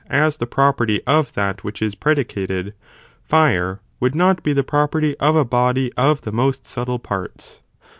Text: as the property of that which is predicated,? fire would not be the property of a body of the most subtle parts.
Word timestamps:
as 0.09 0.37
the 0.37 0.47
property 0.47 0.99
of 1.05 1.31
that 1.33 1.63
which 1.63 1.79
is 1.79 1.93
predicated,? 1.93 2.73
fire 3.23 3.81
would 3.99 4.15
not 4.15 4.41
be 4.41 4.51
the 4.51 4.63
property 4.63 5.15
of 5.19 5.35
a 5.35 5.45
body 5.45 5.91
of 5.95 6.21
the 6.23 6.31
most 6.31 6.65
subtle 6.65 6.97
parts. 6.97 7.59